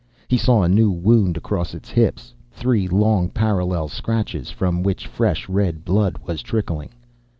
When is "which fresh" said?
4.81-5.47